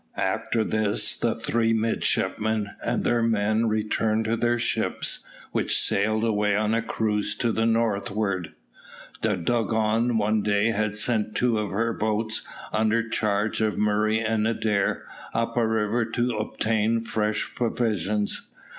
After 0.17 0.63
this 0.63 1.15
the 1.15 1.35
three 1.35 1.73
midshipmen 1.73 2.71
and 2.83 3.03
their 3.03 3.21
men 3.21 3.67
returned 3.67 4.25
to 4.25 4.35
their 4.35 4.57
ships, 4.57 5.19
which 5.51 5.77
sailed 5.79 6.23
away 6.23 6.55
on 6.55 6.73
a 6.73 6.81
cruise 6.81 7.35
to 7.35 7.51
the 7.51 7.67
northward. 7.67 8.51
The 9.21 9.37
Dugong 9.37 10.17
one 10.17 10.41
day 10.41 10.69
had 10.69 10.97
sent 10.97 11.35
two 11.35 11.59
of 11.59 11.69
her 11.69 11.93
boats, 11.93 12.41
under 12.73 13.07
charge 13.07 13.61
of 13.61 13.77
Murray 13.77 14.17
and 14.19 14.47
Adair, 14.47 15.03
up 15.35 15.55
a 15.55 15.67
river 15.67 16.03
to 16.05 16.35
obtain 16.35 17.01
fresh 17.01 17.53
provisions. 17.53 18.47